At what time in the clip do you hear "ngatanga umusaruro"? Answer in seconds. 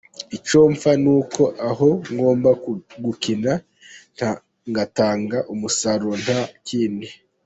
4.69-6.15